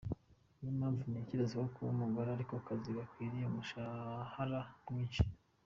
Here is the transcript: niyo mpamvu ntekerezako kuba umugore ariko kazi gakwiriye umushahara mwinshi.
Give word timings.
niyo 0.57 0.71
mpamvu 0.79 1.01
ntekerezako 1.11 1.65
kuba 1.75 1.89
umugore 1.95 2.29
ariko 2.31 2.53
kazi 2.67 2.89
gakwiriye 2.97 3.45
umushahara 3.47 4.59
mwinshi. 4.89 5.23